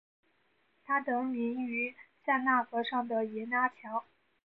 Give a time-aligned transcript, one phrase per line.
[0.83, 1.95] 它得名于
[2.25, 4.03] 塞纳河上的耶拿桥。